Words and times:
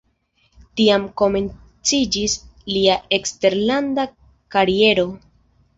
Tiam 0.79 1.05
komenciĝis 1.21 2.39
lia 2.73 2.99
eksterlanda 3.21 4.11
kariero. 4.57 5.09